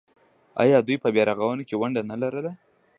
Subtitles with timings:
[0.63, 2.51] آیا دوی په بیارغونه کې ونډه نلره؟